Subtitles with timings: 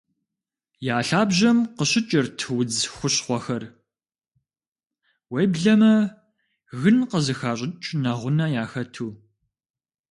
[0.95, 3.63] Я лъабжьэм къыщыкӀырт удз хущхъуэхэр,
[5.31, 5.93] уеблэмэ
[6.81, 9.09] гын къызыхащӀыкӀ нэгъунэ яхэту.